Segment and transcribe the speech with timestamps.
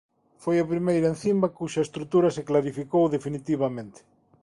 [0.43, 3.99] Foi a primeira encima cuxa estrutura se clarificou definitivamente.